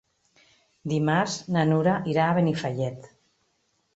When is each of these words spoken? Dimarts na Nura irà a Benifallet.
Dimarts 0.93 1.35
na 1.57 1.67
Nura 1.73 1.95
irà 2.13 2.25
a 2.29 2.37
Benifallet. 2.39 3.07